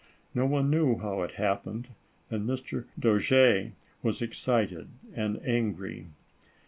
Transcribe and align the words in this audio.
No 0.33 0.47
one 0.47 0.71
knew 0.71 0.97
how 0.97 1.21
it 1.21 1.33
happened, 1.33 1.89
and 2.31 2.49
Mr. 2.49 2.85
Dojere 2.99 3.73
was 4.01 4.19
excited 4.19 4.87
and 5.15 5.39
angry. 5.45 6.07